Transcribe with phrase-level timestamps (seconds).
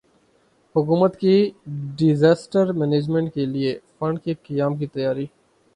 [0.75, 1.35] حکومت کی
[1.97, 5.25] disaster management کیلئے فنڈ کے قیام کی تیاری